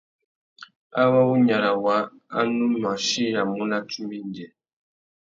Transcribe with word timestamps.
Awô 1.01 1.19
wu 1.29 1.35
nyara 1.45 1.71
waā 1.83 2.01
a 2.37 2.39
nù 2.55 2.65
mù 2.79 2.85
achiyamú 2.93 3.61
nà 3.71 3.77
tsumba 3.87 4.15
indjê. 4.21 4.47